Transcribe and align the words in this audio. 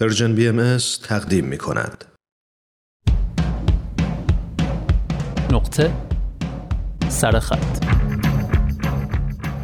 پرژن 0.00 0.34
بی 0.34 0.48
ام 0.48 0.76
تقدیم 1.02 1.44
می 1.44 1.58
کند. 1.58 2.04
نقطه 5.52 5.92
سرخط 7.08 7.84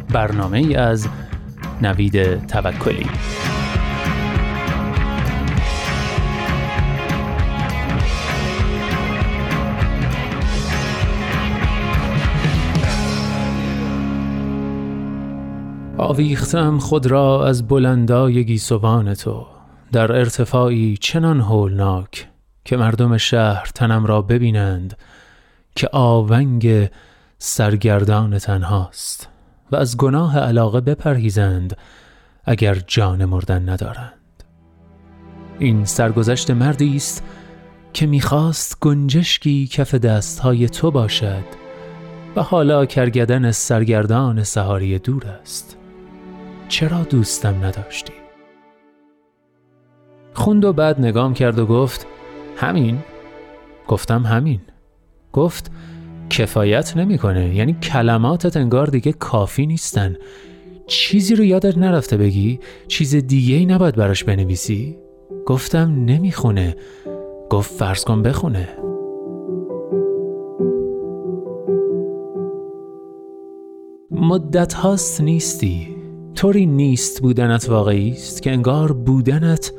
برنامه 0.09 0.57
ای 0.57 0.75
از 0.75 1.07
نوید 1.81 2.47
توکلی. 2.47 3.05
آویختم 15.97 16.79
خود 16.79 17.05
را 17.05 17.47
از 17.47 17.67
بلندای 17.67 18.45
گیسوان 18.45 19.13
تو. 19.13 19.54
در 19.95 20.11
ارتفاعی 20.11 20.97
چنان 20.97 21.41
هولناک 21.41 22.27
که 22.65 22.77
مردم 22.77 23.17
شهر 23.17 23.71
تنم 23.75 24.05
را 24.05 24.21
ببینند 24.21 24.97
که 25.75 25.89
آونگ 25.91 26.89
سرگردان 27.37 28.39
تنهاست 28.39 29.29
و 29.71 29.75
از 29.75 29.97
گناه 29.97 30.39
علاقه 30.39 30.81
بپرهیزند 30.81 31.77
اگر 32.45 32.75
جان 32.87 33.25
مردن 33.25 33.69
ندارند 33.69 34.43
این 35.59 35.85
سرگذشت 35.85 36.51
مردی 36.51 36.95
است 36.95 37.23
که 37.93 38.07
می‌خواست 38.07 38.79
گنجشکی 38.79 39.67
کف 39.67 39.95
دستهای 39.95 40.69
تو 40.69 40.91
باشد 40.91 41.45
و 42.35 42.41
حالا 42.41 42.85
کرگدن 42.85 43.51
سرگردان 43.51 44.43
سهاری 44.43 44.99
دور 44.99 45.25
است 45.27 45.77
چرا 46.67 47.03
دوستم 47.03 47.65
نداشتی؟ 47.65 48.24
خوند 50.35 50.65
و 50.65 50.73
بعد 50.73 50.99
نگام 50.99 51.33
کرد 51.33 51.59
و 51.59 51.65
گفت 51.65 52.07
همین؟ 52.55 52.97
گفتم 53.87 54.23
همین. 54.23 54.61
گفت 55.33 55.71
کفایت 56.29 56.97
نمی‌کنه 56.97 57.55
یعنی 57.55 57.73
کلماتت 57.73 58.57
انگار 58.57 58.87
دیگه 58.87 59.11
کافی 59.11 59.65
نیستن. 59.65 60.15
چیزی 60.87 61.35
رو 61.35 61.43
یادت 61.43 61.77
نرفته 61.77 62.17
بگی 62.17 62.59
چیز 62.87 63.15
دیگه 63.15 63.55
ای 63.55 63.65
نباید 63.65 63.95
براش 63.95 64.23
بنویسی. 64.23 64.97
گفتم 65.45 66.05
نمی‌خونه. 66.05 66.75
گفت 67.49 67.71
فرض 67.71 68.03
کن 68.03 68.21
بخونه. 68.21 68.69
مدت 74.11 74.73
هاست 74.73 75.21
نیستی. 75.21 75.95
طوری 76.35 76.65
نیست 76.65 77.21
بودنت 77.21 77.69
واقعی 77.69 78.11
است 78.11 78.41
که 78.41 78.51
انگار 78.51 78.93
بودنت 78.93 79.73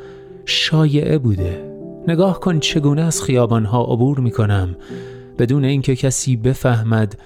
شایعه 0.47 1.19
بوده. 1.19 1.77
نگاه 2.09 2.41
کن 2.41 2.61
چگونه 2.61 3.03
از 3.03 3.23
خیابانها 3.23 3.85
عبور 3.85 4.21
می 4.21 4.31
کنم 4.31 4.77
بدون 5.39 5.65
اینکه 5.65 5.97
کسی 5.97 6.37
بفهمد 6.37 7.19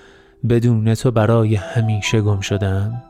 بدون 0.49 0.95
تو 0.95 1.11
برای 1.11 1.55
همیشه 1.55 2.21
گم 2.21 2.41
شدم. 2.41 3.03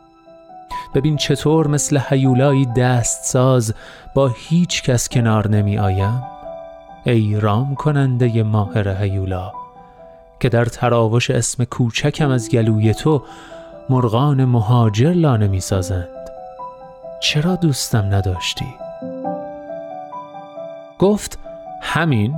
ببین 0.95 1.17
چطور 1.17 1.67
مثل 1.67 1.99
حیولایی 1.99 2.67
دست 2.77 3.25
ساز 3.25 3.75
با 4.15 4.35
هیچ 4.37 4.83
کس 4.83 5.09
کنار 5.09 5.49
نمی 5.49 5.79
آیم 5.79 6.23
ای 7.05 7.41
رام 7.41 7.75
کننده 7.75 8.43
ماهر 8.43 8.89
حیولا 8.89 9.53
که 10.41 10.49
در 10.49 10.65
تراوش 10.65 11.31
اسم 11.31 11.65
کوچکم 11.65 12.31
از 12.31 12.51
گلوی 12.51 12.95
تو 12.95 13.23
مرغان 13.91 14.45
مهاجر 14.45 15.13
لانه 15.13 15.49
می 15.49 15.61
سازند 15.61 16.09
چرا 17.23 17.57
دوستم 17.57 18.15
نداشتی؟ 18.15 18.80
گفت 21.01 21.39
همین؟ 21.83 22.35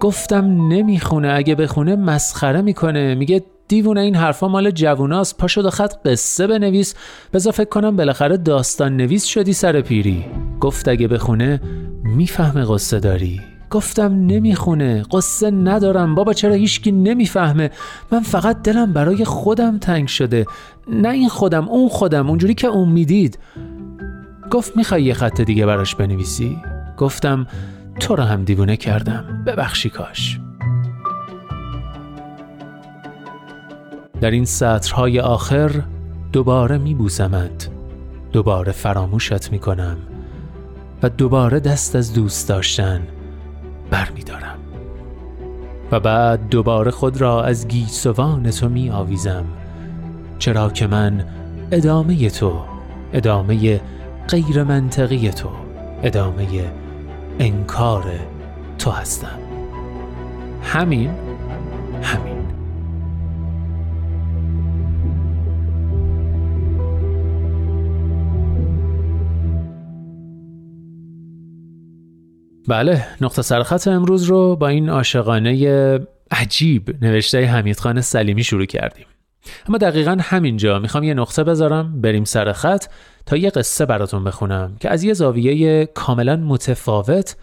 گفتم 0.00 0.44
نمی‌خونه 0.68 1.32
اگه 1.34 1.54
بخونه 1.54 1.96
مسخره 1.96 2.62
می‌کنه. 2.62 3.14
میگه 3.14 3.44
دیوونه 3.68 4.00
این 4.00 4.16
حرفا 4.16 4.48
مال 4.48 4.70
جووناست 4.70 5.38
پا 5.38 5.46
شد 5.46 5.68
خط 5.68 5.94
قصه 6.04 6.46
بنویس 6.46 6.94
بذار 7.32 7.52
فکر 7.52 7.68
کنم 7.68 7.96
بالاخره 7.96 8.36
داستان 8.36 8.96
نویس 8.96 9.24
شدی 9.24 9.52
سر 9.52 9.80
پیری. 9.80 10.24
گفت 10.60 10.88
اگه 10.88 11.08
بخونه 11.08 11.60
می‌فهمه 12.04 12.64
قصه 12.64 13.00
داری. 13.00 13.40
گفتم 13.70 14.26
نمی‌خونه 14.26 15.02
قصه 15.12 15.50
ندارم 15.50 16.14
بابا 16.14 16.32
چرا 16.32 16.54
هیچکی 16.54 16.92
نمی‌فهمه؟ 16.92 17.70
من 18.12 18.20
فقط 18.20 18.62
دلم 18.62 18.92
برای 18.92 19.24
خودم 19.24 19.78
تنگ 19.78 20.08
شده 20.08 20.46
نه 20.88 21.08
این 21.08 21.28
خودم 21.28 21.68
اون 21.68 21.88
خودم 21.88 22.28
اونجوری 22.28 22.54
که 22.54 22.66
اون 22.66 22.88
می‌دید. 22.88 23.38
گفت 24.50 24.76
می‌خوای 24.76 25.02
یه 25.02 25.14
خط 25.14 25.40
دیگه 25.40 25.66
براش 25.66 25.94
بنویسی؟ 25.94 26.56
گفتم 26.96 27.46
تو 28.00 28.16
را 28.16 28.24
هم 28.24 28.44
دیوونه 28.44 28.76
کردم. 28.76 29.44
ببخشی 29.46 29.90
کاش. 29.90 30.40
در 34.20 34.30
این 34.30 34.44
سطرهای 34.44 35.20
آخر 35.20 35.82
دوباره 36.32 36.78
میبوسمت. 36.78 37.68
دوباره 38.32 38.72
فراموشت 38.72 39.52
می‌کنم 39.52 39.96
و 41.02 41.08
دوباره 41.08 41.60
دست 41.60 41.96
از 41.96 42.14
دوست 42.14 42.48
داشتن 42.48 43.00
برمیدارم. 43.90 44.58
و 45.92 46.00
بعد 46.00 46.48
دوباره 46.48 46.90
خود 46.90 47.20
را 47.20 47.44
از 47.44 47.68
گیسوان 47.68 48.50
تو 48.50 48.68
می 48.68 48.90
آویزم 48.90 49.44
چرا 50.38 50.70
که 50.70 50.86
من 50.86 51.24
ادامه 51.70 52.30
تو 52.30 52.60
ادامه 53.12 53.80
غیر 54.28 54.62
منطقی 54.62 55.30
تو 55.30 55.48
ادامه 56.02 56.46
انکار 57.38 58.04
تو 58.78 58.90
هستم. 58.90 59.38
همین 60.62 61.10
همین. 62.02 62.44
بله 72.68 73.04
نقطه 73.20 73.42
سرخط 73.42 73.88
امروز 73.88 74.24
رو 74.24 74.56
با 74.56 74.68
این 74.68 74.88
عاشقانه 74.88 76.00
عجیب 76.30 77.04
نوشته 77.04 77.46
حمید 77.46 77.80
خان 77.80 78.00
سلیمی 78.00 78.44
شروع 78.44 78.64
کردیم. 78.64 79.06
اما 79.68 79.78
دقیقا 79.78 80.16
همینجا. 80.20 80.78
می‌خوام 80.78 81.04
یه 81.04 81.14
نقطه 81.14 81.44
بذارم. 81.44 82.00
بریم 82.00 82.24
سر 82.24 82.52
خط 82.52 82.84
تا 83.26 83.36
یه 83.36 83.50
قصه 83.50 83.86
براتون 83.86 84.24
بخونم 84.24 84.76
که 84.80 84.90
از 84.90 85.04
یه 85.04 85.12
زاویه 85.12 85.86
کاملا 85.86 86.36
متفاوت 86.36 87.36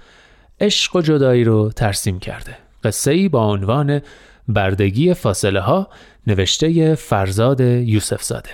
عشق 0.60 0.96
و 0.96 1.02
جدایی 1.02 1.44
رو 1.44 1.70
ترسیم 1.70 2.20
کرده. 2.20 2.58
قصه 2.84 3.12
ای 3.12 3.30
با 3.30 3.46
عنوان 3.46 4.02
بردگی 4.48 5.14
فاصله 5.14 5.60
ها 5.60 5.88
نوشته 6.28 6.96
فرزاد 6.96 7.60
یوسف 7.62 8.24
زاده 8.24 8.50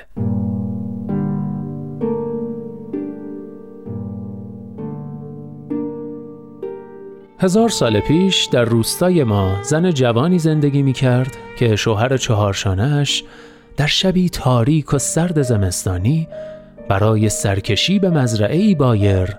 هزار 7.39 7.69
سال 7.69 7.99
پیش 7.99 8.45
در 8.45 8.65
روستای 8.65 9.23
ما 9.23 9.63
زن 9.63 9.91
جوانی 9.91 10.39
زندگی 10.39 10.81
می 10.81 10.93
کرد 10.93 11.37
که 11.59 11.75
شوهر 11.75 12.17
چهارشانهش 12.17 13.23
در 13.77 13.85
شبی 13.85 14.29
تاریک 14.29 14.93
و 14.93 14.97
سرد 14.97 15.41
زمستانی 15.41 16.27
برای 16.89 17.29
سرکشی 17.29 17.99
به 17.99 18.09
مزرعه 18.09 18.75
بایر 18.75 19.35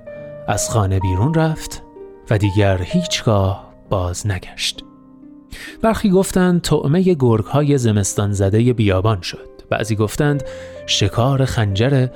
از 0.48 0.70
خانه 0.70 1.00
بیرون 1.00 1.34
رفت 1.34 1.82
و 2.30 2.38
دیگر 2.38 2.82
هیچگاه 2.82 3.74
باز 3.88 4.26
نگشت. 4.26 4.84
برخی 5.82 6.10
گفتند 6.10 6.60
طعمه 6.60 7.02
گرگ 7.02 7.44
های 7.44 7.78
زمستان 7.78 8.32
زده 8.32 8.72
بیابان 8.72 9.20
شد. 9.20 9.48
بعضی 9.70 9.96
گفتند 9.96 10.44
شکار 10.86 11.44
خنجر 11.44 12.06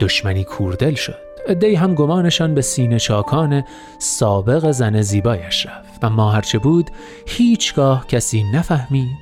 دشمنی 0.00 0.44
کوردل 0.44 0.94
شد. 0.94 1.21
ادهی 1.48 1.74
هم 1.74 1.94
گمانشان 1.94 2.54
به 2.54 2.62
سینه 2.62 2.98
چاکان 2.98 3.64
سابق 3.98 4.70
زن 4.70 5.00
زیبایش 5.02 5.66
رفت. 5.66 6.04
اما 6.04 6.30
هرچه 6.30 6.58
بود 6.58 6.90
هیچگاه 7.26 8.06
کسی 8.06 8.44
نفهمید 8.54 9.18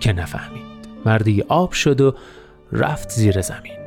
که 0.00 0.12
نفهمید. 0.12 0.64
مردی 1.06 1.44
آب 1.48 1.72
شد 1.72 2.00
و 2.00 2.14
رفت 2.72 3.10
زیر 3.10 3.40
زمین. 3.40 3.84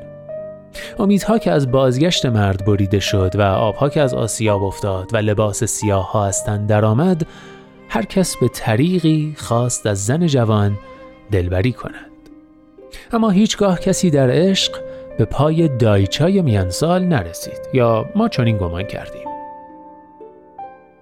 امیدها 0.99 1.37
که 1.37 1.51
از 1.51 1.71
بازگشت 1.71 2.25
مرد 2.25 2.65
بریده 2.65 2.99
شد 2.99 3.35
و 3.35 3.41
آبها 3.41 3.89
که 3.89 4.01
از 4.01 4.13
آسیاب 4.13 4.63
افتاد 4.63 5.13
و 5.13 5.17
لباس 5.17 5.63
سیاه 5.63 6.11
ها 6.11 6.25
از 6.25 6.43
تن 6.43 6.65
درآمد 6.65 7.27
هر 7.89 8.05
کس 8.05 8.37
به 8.37 8.47
طریقی 8.47 9.35
خواست 9.37 9.85
از 9.85 10.05
زن 10.05 10.27
جوان 10.27 10.77
دلبری 11.31 11.71
کند. 11.71 12.11
اما 13.11 13.29
هیچگاه 13.29 13.79
کسی 13.79 14.09
در 14.09 14.29
عشق 14.31 14.86
به 15.17 15.25
پای 15.25 15.67
دایچای 15.67 16.41
میانسال 16.41 17.05
نرسید 17.05 17.59
یا 17.73 18.05
ما 18.15 18.29
چنین 18.29 18.57
گمان 18.57 18.83
کردیم 18.83 19.27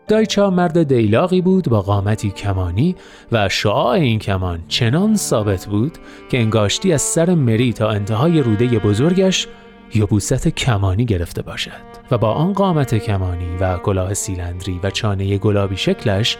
دایچا 0.08 0.50
مرد 0.50 0.84
دیلاقی 0.84 1.42
بود 1.42 1.70
با 1.70 1.82
قامتی 1.82 2.32
کمانی 2.32 2.96
و 3.32 3.50
شعاع 3.50 3.90
این 3.90 4.20
کمان 4.20 4.64
چنان 4.68 5.16
ثابت 5.16 5.66
بود 5.66 5.98
که 6.30 6.40
انگاشتی 6.40 6.94
از 6.94 7.02
سر 7.02 7.36
مری 7.36 7.74
تا 7.74 7.90
انتهای 7.90 8.42
روده 8.42 8.80
بزرگش 8.80 9.48
یبوست 9.96 10.48
کمانی 10.48 11.06
گرفته 11.06 11.42
باشد 11.42 11.72
و 12.12 12.18
با 12.18 12.32
آن 12.32 12.54
قامت 12.54 12.96
کمانی 12.96 13.58
و 13.60 13.78
کلاه 13.78 14.14
سیلندری 14.14 14.80
و 14.84 14.90
چانه 14.90 15.38
گلابی 15.38 15.78
شکلش 15.78 16.38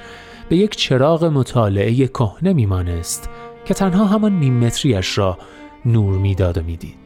به 0.50 0.56
یک 0.56 0.76
چراغ 0.76 1.26
مطالعه 1.26 2.08
کهنه 2.08 2.54
میمانست 2.54 3.30
که 3.66 3.74
تنها 3.74 4.06
همان 4.06 4.40
نیم 4.40 4.54
متریش 4.54 5.18
را 5.18 5.38
نور 5.86 6.18
می‌داد 6.18 6.58
و 6.58 6.62
می‌دید. 6.64 7.05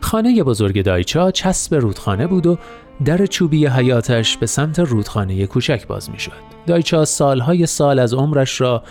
خانه 0.00 0.42
بزرگ 0.42 0.82
دایچا 0.82 1.30
چسب 1.30 1.74
رودخانه 1.74 2.26
بود 2.26 2.46
و 2.46 2.58
در 3.04 3.26
چوبی 3.26 3.66
حیاتش 3.66 4.36
به 4.36 4.46
سمت 4.46 4.78
رودخانه 4.78 5.46
کوچک 5.46 5.86
باز 5.86 6.10
می 6.10 6.18
شد. 6.18 6.32
دایچا 6.66 7.04
سالهای 7.04 7.66
سال 7.66 7.98
از 7.98 8.14
عمرش 8.14 8.60
را 8.60 8.82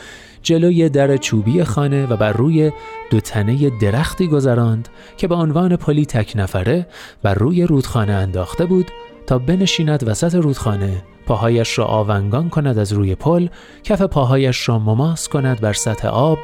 جلوی 0.43 0.89
در 0.89 1.17
چوبی 1.17 1.63
خانه 1.63 2.05
و 2.05 2.17
بر 2.17 2.33
روی 2.33 2.71
دو 3.09 3.19
تنه 3.19 3.69
درختی 3.81 4.27
گذراند 4.27 4.89
که 5.17 5.27
به 5.27 5.35
عنوان 5.35 5.75
پلی 5.75 6.05
تک 6.05 6.33
نفره 6.35 6.87
بر 7.23 7.33
روی 7.33 7.63
رودخانه 7.63 8.13
انداخته 8.13 8.65
بود 8.65 8.91
تا 9.27 9.39
بنشیند 9.39 10.07
وسط 10.07 10.35
رودخانه 10.35 11.03
پاهایش 11.25 11.79
را 11.79 11.85
آونگان 11.85 12.49
کند 12.49 12.77
از 12.77 12.93
روی 12.93 13.15
پل 13.15 13.47
کف 13.83 14.01
پاهایش 14.01 14.69
را 14.69 14.79
مماس 14.79 15.27
کند 15.27 15.61
بر 15.61 15.73
سطح 15.73 16.07
آب 16.07 16.37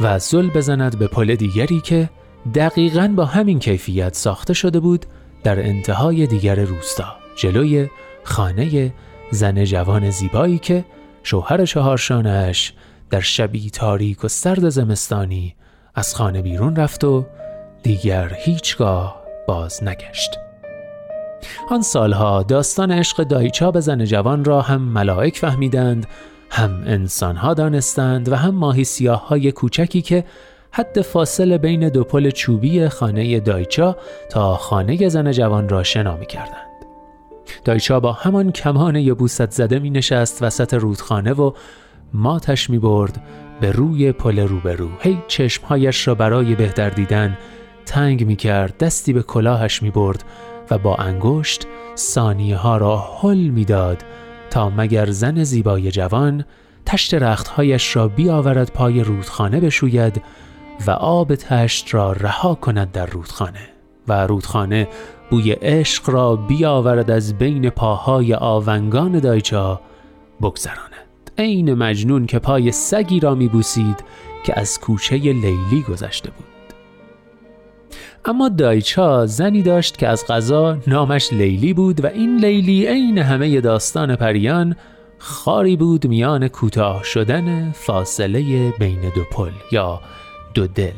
و 0.00 0.18
زل 0.18 0.50
بزند 0.50 0.98
به 0.98 1.06
پل 1.06 1.34
دیگری 1.34 1.80
که 1.80 2.10
دقیقا 2.54 3.12
با 3.16 3.24
همین 3.24 3.58
کیفیت 3.58 4.14
ساخته 4.14 4.54
شده 4.54 4.80
بود 4.80 5.06
در 5.44 5.66
انتهای 5.66 6.26
دیگر 6.26 6.54
روستا 6.54 7.16
جلوی 7.36 7.88
خانه 8.24 8.92
زن 9.30 9.64
جوان 9.64 10.10
زیبایی 10.10 10.58
که 10.58 10.84
شوهر 11.22 11.64
چهارشانش 11.64 12.72
در 13.10 13.20
شبی 13.20 13.70
تاریک 13.70 14.24
و 14.24 14.28
سرد 14.28 14.68
زمستانی 14.68 15.54
از 15.94 16.14
خانه 16.14 16.42
بیرون 16.42 16.76
رفت 16.76 17.04
و 17.04 17.26
دیگر 17.82 18.34
هیچگاه 18.34 19.22
باز 19.48 19.82
نگشت. 19.84 20.38
آن 21.70 21.82
سالها 21.82 22.42
داستان 22.42 22.90
عشق 22.90 23.22
دایچا 23.22 23.70
به 23.70 23.80
زن 23.80 24.04
جوان 24.04 24.44
را 24.44 24.62
هم 24.62 24.82
ملائک 24.82 25.38
فهمیدند 25.38 26.06
هم 26.50 26.82
انسانها 26.86 27.54
دانستند 27.54 28.32
و 28.32 28.36
هم 28.36 28.54
ماهی 28.54 28.84
سیاه 28.84 29.28
های 29.28 29.52
کوچکی 29.52 30.02
که 30.02 30.24
حد 30.76 31.00
فاصله 31.00 31.58
بین 31.58 31.88
دو 31.88 32.04
پل 32.04 32.30
چوبی 32.30 32.88
خانه 32.88 33.40
دایچا 33.40 33.96
تا 34.30 34.56
خانه 34.56 35.08
زن 35.08 35.30
جوان 35.30 35.68
را 35.68 35.82
شنا 35.82 36.16
می 36.16 36.26
کردند. 36.26 36.66
دایچا 37.64 38.00
با 38.00 38.12
همان 38.12 38.52
کمان 38.52 38.96
یبوست 38.96 39.50
زده 39.50 39.78
می 39.78 39.90
نشست 39.90 40.42
وسط 40.42 40.74
رودخانه 40.74 41.32
و 41.32 41.52
ماتش 42.14 42.70
می 42.70 42.78
برد 42.78 43.22
به 43.60 43.72
روی 43.72 44.12
پل 44.12 44.38
روبرو 44.38 44.88
هی 45.00 45.18
چشمهایش 45.28 46.08
را 46.08 46.14
برای 46.14 46.54
بهتر 46.54 46.90
دیدن 46.90 47.38
تنگ 47.86 48.26
می 48.26 48.36
کرد 48.36 48.78
دستی 48.78 49.12
به 49.12 49.22
کلاهش 49.22 49.82
می 49.82 49.90
برد 49.90 50.24
و 50.70 50.78
با 50.78 50.94
انگشت 50.96 51.66
ثانیه 51.96 52.56
ها 52.56 52.76
را 52.76 52.98
حل 53.22 53.48
می 53.48 53.64
داد 53.64 54.04
تا 54.50 54.70
مگر 54.70 55.10
زن 55.10 55.44
زیبای 55.44 55.90
جوان 55.90 56.44
تشت 56.86 57.14
رختهایش 57.14 57.96
را 57.96 58.08
بیاورد 58.08 58.72
پای 58.72 59.00
رودخانه 59.04 59.60
بشوید 59.60 60.22
و 60.86 60.90
آب 60.90 61.34
تشت 61.34 61.94
را 61.94 62.12
رها 62.12 62.54
کند 62.54 62.92
در 62.92 63.06
رودخانه 63.06 63.68
و 64.08 64.26
رودخانه 64.26 64.88
بوی 65.30 65.52
عشق 65.52 66.10
را 66.10 66.36
بیاورد 66.36 67.10
از 67.10 67.38
بین 67.38 67.70
پاهای 67.70 68.34
آونگان 68.34 69.18
دایچا 69.18 69.80
بگذراند. 70.42 71.30
عین 71.38 71.74
مجنون 71.74 72.26
که 72.26 72.38
پای 72.38 72.72
سگی 72.72 73.20
را 73.20 73.34
میبوسید 73.34 74.04
که 74.44 74.60
از 74.60 74.80
کوچه 74.80 75.16
لیلی 75.16 75.84
گذشته 75.88 76.30
بود. 76.30 76.46
اما 78.24 78.48
دایچا 78.48 79.26
زنی 79.26 79.62
داشت 79.62 79.98
که 79.98 80.08
از 80.08 80.26
غذا 80.26 80.78
نامش 80.86 81.32
لیلی 81.32 81.74
بود 81.74 82.04
و 82.04 82.06
این 82.06 82.36
لیلی 82.36 82.86
عین 82.86 83.18
همه 83.18 83.60
داستان 83.60 84.16
پریان 84.16 84.76
خاری 85.18 85.76
بود 85.76 86.06
میان 86.06 86.48
کوتاه 86.48 87.04
شدن 87.04 87.70
فاصله 87.70 88.70
بین 88.70 89.00
دو 89.00 89.24
پل 89.32 89.50
یا 89.72 90.00
دو 90.56 90.66
دل. 90.66 90.92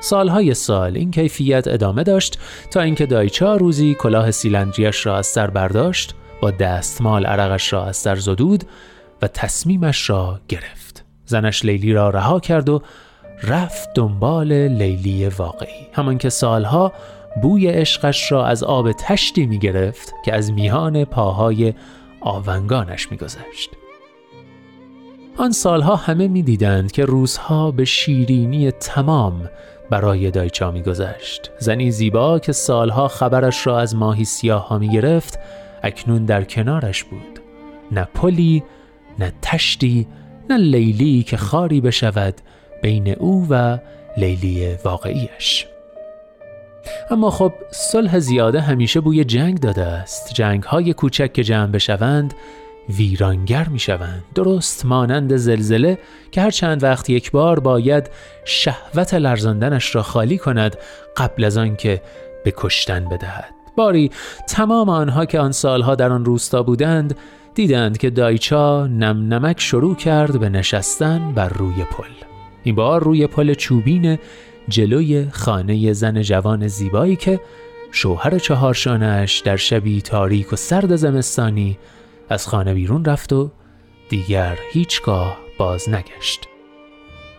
سالهای 0.00 0.54
سال 0.54 0.96
این 0.96 1.10
کیفیت 1.10 1.68
ادامه 1.68 2.02
داشت 2.02 2.38
تا 2.70 2.80
اینکه 2.80 3.06
دایچا 3.06 3.56
روزی 3.56 3.94
کلاه 3.94 4.30
سیلندریش 4.30 5.06
را 5.06 5.18
از 5.18 5.26
سر 5.26 5.50
برداشت 5.50 6.14
با 6.42 6.50
دستمال 6.50 7.26
عرقش 7.26 7.72
را 7.72 7.84
از 7.84 7.96
سر 7.96 8.16
زدود 8.16 8.64
و 9.22 9.28
تصمیمش 9.28 10.10
را 10.10 10.40
گرفت. 10.48 11.04
زنش 11.24 11.64
لیلی 11.64 11.92
را 11.92 12.10
رها 12.10 12.40
کرد 12.40 12.68
و 12.68 12.82
رفت 13.42 13.88
دنبال 13.94 14.52
لیلی 14.52 15.28
واقعی. 15.28 15.86
همان 15.92 16.18
که 16.18 16.28
سالها 16.28 16.92
بوی 17.42 17.66
عشقش 17.66 18.32
را 18.32 18.46
از 18.46 18.62
آب 18.62 18.92
تشتی 18.92 19.46
می 19.46 19.58
گرفت 19.58 20.14
که 20.24 20.34
از 20.34 20.52
میان 20.52 21.04
پاهای 21.04 21.74
آونگانش 22.20 23.10
می 23.10 23.16
گذشت. 23.16 23.70
آن 25.40 25.52
سالها 25.52 25.96
همه 25.96 26.28
می 26.28 26.42
دیدند 26.42 26.92
که 26.92 27.04
روزها 27.04 27.70
به 27.70 27.84
شیرینی 27.84 28.70
تمام 28.70 29.50
برای 29.90 30.30
دایچا 30.30 30.70
می 30.70 30.82
گذشت. 30.82 31.50
زنی 31.58 31.90
زیبا 31.90 32.38
که 32.38 32.52
سالها 32.52 33.08
خبرش 33.08 33.66
را 33.66 33.80
از 33.80 33.96
ماهی 33.96 34.24
سیاه 34.24 34.68
ها 34.68 34.78
می 34.78 34.88
گرفت 34.88 35.38
اکنون 35.82 36.24
در 36.24 36.44
کنارش 36.44 37.04
بود. 37.04 37.40
نه 37.92 38.08
پلی 38.14 38.62
نه 39.18 39.32
تشتی 39.42 40.06
نه 40.50 40.56
لیلی 40.56 41.22
که 41.22 41.36
خاری 41.36 41.80
بشود 41.80 42.34
بین 42.82 43.08
او 43.08 43.46
و 43.50 43.78
لیلی 44.16 44.76
واقعیش 44.84 45.66
اما 47.10 47.30
خب 47.30 47.52
صلح 47.70 48.18
زیاده 48.18 48.60
همیشه 48.60 49.00
بوی 49.00 49.24
جنگ 49.24 49.60
داده 49.60 49.84
است 49.84 50.34
جنگ 50.34 50.62
های 50.62 50.92
کوچک 50.92 51.32
که 51.32 51.44
جمع 51.44 51.66
بشوند 51.66 52.34
ویرانگر 52.88 53.68
می 53.68 53.78
شوند 53.78 54.24
درست 54.34 54.86
مانند 54.86 55.36
زلزله 55.36 55.98
که 56.30 56.40
هر 56.40 56.50
چند 56.50 56.82
وقت 56.82 57.10
یک 57.10 57.30
بار 57.30 57.60
باید 57.60 58.10
شهوت 58.44 59.14
لرزاندنش 59.14 59.94
را 59.94 60.02
خالی 60.02 60.38
کند 60.38 60.76
قبل 61.16 61.44
از 61.44 61.56
آنکه 61.56 62.02
به 62.44 62.52
کشتن 62.56 63.08
بدهد. 63.08 63.54
باری 63.76 64.10
تمام 64.48 64.88
آنها 64.88 65.24
که 65.24 65.40
آن 65.40 65.52
سالها 65.52 65.94
در 65.94 66.12
آن 66.12 66.24
روستا 66.24 66.62
بودند 66.62 67.16
دیدند 67.54 67.98
که 67.98 68.10
دایچا 68.10 68.86
نم 68.86 69.34
نمک 69.34 69.60
شروع 69.60 69.96
کرد 69.96 70.40
به 70.40 70.48
نشستن 70.48 71.32
بر 71.32 71.48
روی 71.48 71.84
پل. 71.84 72.26
این 72.62 72.74
بار 72.74 73.04
روی 73.04 73.26
پل 73.26 73.54
چوبین 73.54 74.18
جلوی 74.68 75.28
خانه 75.30 75.92
زن 75.92 76.22
جوان 76.22 76.68
زیبایی 76.68 77.16
که 77.16 77.40
شوهر 77.92 78.38
چهارشانش 78.38 79.38
در 79.38 79.56
شبی 79.56 80.02
تاریک 80.02 80.52
و 80.52 80.56
سرد 80.56 80.96
زمستانی 80.96 81.78
از 82.30 82.46
خانه 82.46 82.74
بیرون 82.74 83.04
رفت 83.04 83.32
و 83.32 83.50
دیگر 84.08 84.58
هیچگاه 84.72 85.38
باز 85.58 85.88
نگشت. 85.88 86.46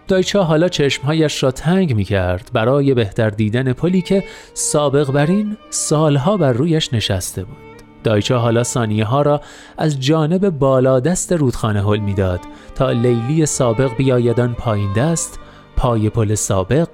دایچا 0.07 0.43
حالا 0.43 0.69
چشمهایش 0.69 1.43
را 1.43 1.51
تنگ 1.51 1.95
می 1.95 2.03
کرد 2.03 2.49
برای 2.53 2.93
بهتر 2.93 3.29
دیدن 3.29 3.73
پلی 3.73 4.01
که 4.01 4.23
سابق 4.53 5.11
بر 5.11 5.25
این 5.25 5.57
سالها 5.69 6.37
بر 6.37 6.53
رویش 6.53 6.93
نشسته 6.93 7.43
بود. 7.43 7.57
دایچا 8.03 8.39
حالا 8.39 8.63
ثانیه 8.63 9.05
ها 9.05 9.21
را 9.21 9.41
از 9.77 9.99
جانب 9.99 10.49
بالا 10.49 10.99
دست 10.99 11.33
رودخانه 11.33 11.83
حل 11.83 11.99
می‌داد 11.99 12.39
تا 12.75 12.91
لیلی 12.91 13.45
سابق 13.45 13.95
بیایدان 13.97 14.53
پایین 14.53 14.93
دست 14.93 15.39
پای 15.75 16.09
پل 16.09 16.35
سابق 16.35 16.87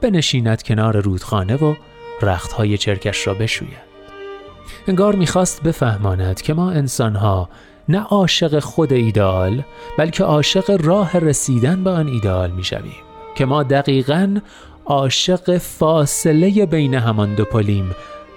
بنشیند 0.00 0.62
کنار 0.62 1.00
رودخانه 1.00 1.56
و 1.56 1.74
رختهای 2.22 2.78
چرکش 2.78 3.26
را 3.26 3.34
بشوید 3.34 3.93
انگار 4.86 5.16
می‌خواست 5.16 5.62
بفهماند 5.62 6.42
که 6.42 6.54
ما 6.54 6.70
انسانها 6.70 7.48
نه 7.88 8.00
عاشق 8.00 8.58
خود 8.58 8.92
ایدال 8.92 9.62
بلکه 9.98 10.24
عاشق 10.24 10.86
راه 10.86 11.18
رسیدن 11.18 11.84
به 11.84 11.90
آن 11.90 12.08
ایدال 12.08 12.50
می‌شویم 12.50 13.02
که 13.34 13.44
ما 13.44 13.62
دقیقا 13.62 14.40
عاشق 14.86 15.58
فاصله 15.58 16.66
بین 16.66 16.94
همان 16.94 17.34
دو 17.34 17.44
پلیم 17.44 17.94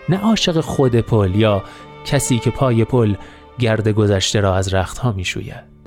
نه 0.10 0.18
عاشق 0.18 0.60
خود 0.60 0.96
پل 0.96 1.36
یا 1.36 1.64
کسی 2.06 2.40
که 2.40 2.52
پای 2.52 2.86
پل 2.86 3.16
گرد 3.60 3.88
گذشته 3.88 4.40
را 4.40 4.56
از 4.56 4.74
رختها 4.74 5.12
می 5.12 5.26
شوید. 5.26 5.78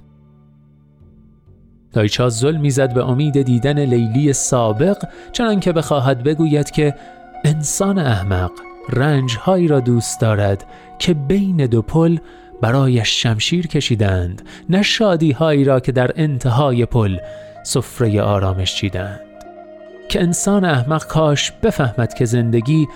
دایچا 1.93 2.29
زل 2.29 2.57
می‌زد 2.57 2.95
به 2.95 3.09
امید 3.09 3.43
دیدن 3.43 3.79
لیلی 3.79 4.33
سابق 4.33 5.05
چنان 5.33 5.61
که 5.61 5.73
بخواهد 5.73 6.23
بگوید 6.23 6.71
که 6.71 6.95
انسان 7.45 7.99
احمق 7.99 8.51
رنجهایی 8.89 9.69
را 9.69 9.81
دوست 9.81 10.21
دارد 10.21 10.67
که 10.99 11.15
بین 11.15 11.67
دو 11.67 11.83
پل 11.83 12.19
برایش 12.61 13.23
شمشیر 13.23 13.67
کشیدند 13.67 14.43
نه 14.69 14.83
شادی 14.83 15.33
هایی 15.33 15.65
را 15.65 15.81
که 15.81 15.93
در 15.93 16.11
انتهای 16.17 16.87
پل 16.87 17.19
سفره 17.63 18.23
آرامش 18.23 18.75
چیدند. 18.75 19.21
که 20.09 20.21
انسان 20.21 20.65
احمق 20.65 21.07
کاش 21.07 21.53
بفهمد 21.63 22.15
که 22.15 22.25
زندگی 22.25 22.89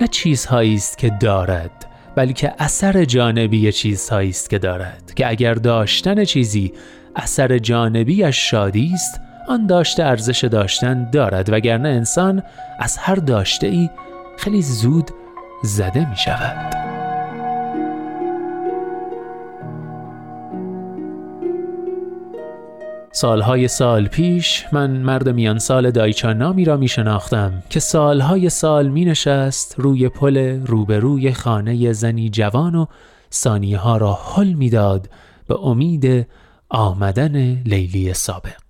نه 0.00 0.08
چیزهایی 0.08 0.74
است 0.74 0.98
که 0.98 1.10
دارد 1.20 1.86
بلکه 2.14 2.54
اثر 2.58 3.04
جانبی 3.04 3.72
چیزهایی 3.72 4.30
است 4.30 4.50
که 4.50 4.58
دارد. 4.58 5.12
که 5.16 5.28
اگر 5.28 5.54
داشتن 5.54 6.24
چیزی 6.24 6.72
اثر 7.16 7.58
جانبیش 7.58 8.50
شادی 8.50 8.90
است 8.94 9.20
آن 9.48 9.66
داشته 9.66 10.04
ارزش 10.04 10.44
داشتن 10.44 11.10
دارد 11.10 11.52
وگرنه 11.52 11.88
انسان 11.88 12.42
از 12.78 12.96
هر 12.96 13.14
داشته 13.14 13.66
ای 13.66 13.90
خیلی 14.38 14.62
زود 14.62 15.10
زده 15.62 16.10
می 16.10 16.16
شود. 16.16 16.80
سالهای 23.12 23.68
سال 23.68 24.06
پیش 24.06 24.66
من 24.72 24.90
مرد 24.90 25.28
میان 25.28 25.58
سال 25.58 25.90
دایچا 25.90 26.32
نامی 26.32 26.64
را 26.64 26.76
می 26.76 26.88
شناختم 26.88 27.62
که 27.70 27.80
سالهای 27.80 28.50
سال 28.50 28.88
می 28.88 29.04
نشست 29.04 29.74
روی 29.78 30.08
پل 30.08 30.66
روبروی 30.66 31.32
خانه 31.32 31.92
زنی 31.92 32.30
جوان 32.30 32.74
و 32.74 32.86
ثانیه 33.32 33.78
ها 33.78 33.96
را 33.96 34.14
حل 34.14 34.52
می‌داد 34.52 35.08
به 35.46 35.66
امید 35.66 36.26
آمدن 36.68 37.36
لیلی 37.62 38.14
سابق. 38.14 38.60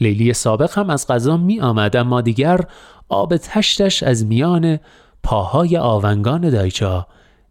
لیلی 0.00 0.32
سابق 0.32 0.78
هم 0.78 0.90
از 0.90 1.06
غذا 1.06 1.36
می 1.36 1.60
آمد 1.60 1.96
اما 1.96 2.20
دیگر 2.20 2.60
آب 3.08 3.36
تشتش 3.36 4.02
از 4.02 4.26
میان 4.26 4.78
پاهای 5.22 5.76
آونگان 5.76 6.50
دایچا 6.50 7.06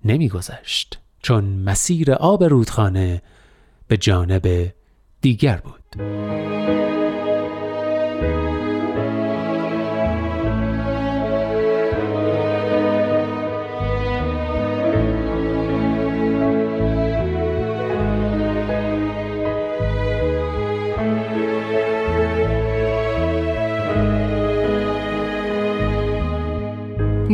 نمی 0.05 0.29
گذشت 0.29 0.99
چون 1.23 1.43
مسیر 1.45 2.11
آب 2.13 2.43
رودخانه 2.43 3.21
به 3.87 3.97
جانب 3.97 4.73
دیگر 5.21 5.57
بود. 5.57 6.01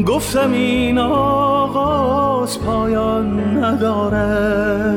گفتم 0.01 0.51
این 0.51 0.97
آغاز 0.97 2.59
پایان 2.59 3.57
نداره 3.63 4.95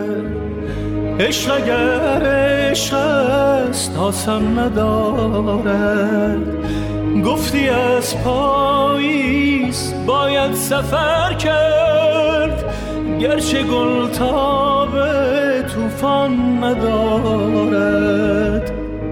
عشق 1.20 1.54
اگر 1.54 2.22
عشق 2.22 2.94
است 2.94 3.98
آسان 3.98 4.58
ندارد. 4.58 6.38
گفتی 7.24 7.68
از 7.68 8.24
پاییز 8.24 9.94
باید 10.06 10.54
سفر 10.54 11.32
کرد. 11.32 12.64
گرچه 13.20 13.62
گل 13.62 14.08
تاب 14.08 14.90
توفان 15.62 16.64
ندارد. 16.64 18.06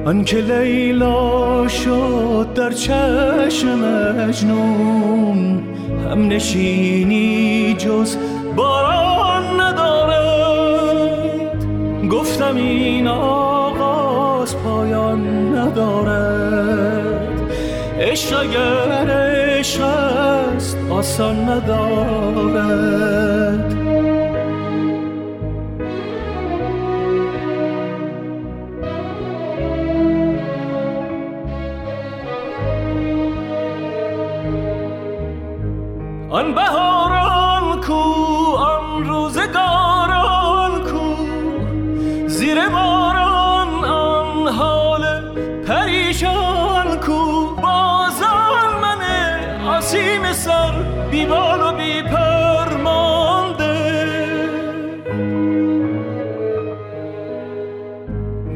آنکه 0.04 0.36
لیلا 0.36 1.53
شد 1.68 2.46
در 2.54 2.72
چشم 2.72 3.68
مجنون. 3.68 5.62
هم 6.10 6.28
نشینی 6.28 7.74
جز 7.78 8.16
باران 8.56 9.60
ندارد. 9.60 11.64
گفتم 12.10 12.56
این 12.56 13.08
آغاز 13.08 14.56
پایان 14.56 15.56
ندارد. 15.56 17.28
عشق 18.00 18.40
اگر 18.40 19.10
عشق 19.10 19.82
است 19.82 20.78
آسان 20.90 21.48
ندارد. 21.48 22.94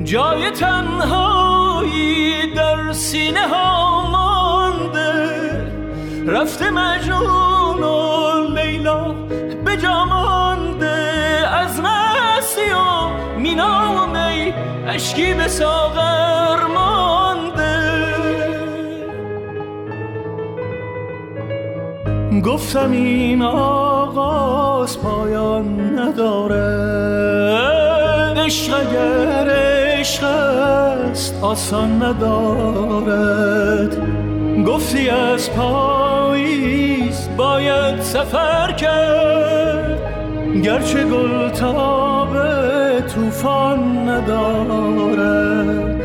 جای 0.09 0.51
تنهایی 0.51 2.33
در 2.55 2.93
سینه 2.93 3.49
ها 3.49 4.11
مانده. 4.11 5.31
رفته 6.27 6.71
مجنون 6.71 8.59
لیلا 8.59 9.15
به 9.65 9.77
جامانده 9.77 10.97
از 11.53 11.81
مسی 11.81 12.71
و 12.71 13.09
مینا 13.39 13.93
و 13.93 14.07
می 14.07 14.55
اشکی 14.87 15.35
به 15.35 15.49
ساغر 15.49 16.67
مانده. 16.75 18.15
گفتم 22.45 22.93
این 22.93 23.43
آغاز 23.43 25.03
پایان 25.03 25.99
نداره. 25.99 26.99
عشق 28.37 28.75
اگر 28.75 29.88
عشق 29.99 30.25
است 30.25 31.35
آسان 31.43 32.03
ندارد. 32.03 33.97
گفتی 34.67 35.09
از 35.09 35.53
پاییز 35.53 37.29
باید 37.37 38.01
سفر 38.01 38.73
کرد. 38.73 39.99
گرچه 40.63 41.05
گل 41.05 41.49
تاب 41.49 42.29
توفان 43.01 44.09
ندارد. 44.09 46.03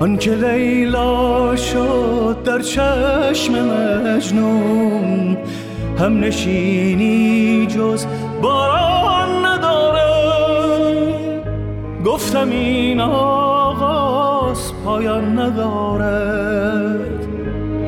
آنکه 0.00 0.30
لیلا 0.30 1.56
شد 1.56 2.36
در 2.44 2.58
چشم 2.58 3.52
مجنون 3.52 5.36
هم 5.98 6.20
نشینی 6.20 7.66
جز 7.66 8.06
باران 8.42 8.97
گفتم 12.08 12.50
این 12.50 13.00
آغاز 13.00 14.72
پایان 14.84 15.38
ندارد. 15.38 16.98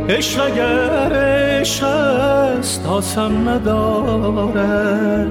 عشق 0.09 0.45
اگر 0.45 1.13
عشق 1.13 1.85
است 1.85 2.87
آسان 2.87 3.49
ندارد. 3.49 5.29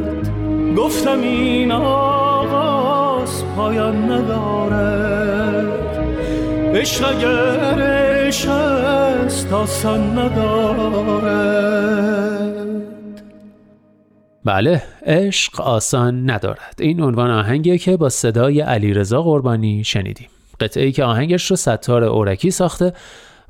گفتم 0.78 1.22
این 1.22 1.72
آغاز 1.72 3.44
پایان 3.56 4.12
ندارد. 4.12 5.68
عشق 6.76 7.10
اگر 7.10 7.82
عشق 7.82 8.50
است 8.50 9.54
آسان 9.54 10.20
ندارد. 10.20 11.80
بله 14.50 14.82
عشق 15.06 15.62
آسان 15.62 16.30
ندارد. 16.30 16.76
این 16.80 17.02
عنوان 17.02 17.32
آهنگیه 17.32 17.78
که 17.78 17.98
با 17.98 18.10
صدای 18.10 18.62
علیرضا 18.62 19.22
قربانی 19.22 19.84
شنیدیم. 19.84 20.28
قطعه 20.60 20.92
که 20.92 21.04
آهنگش 21.04 21.50
رو 21.50 21.56
ستار 21.56 22.04
اورکی 22.04 22.52
ساخته 22.52 22.94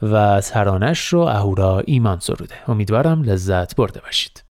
و 0.01 0.41
ترانش 0.41 1.07
رو 1.07 1.19
اهورا 1.19 1.81
ایمان 1.85 2.19
سروده. 2.19 2.55
امیدوارم 2.67 3.23
لذت 3.23 3.75
برده 3.75 4.01
باشید. 4.01 4.48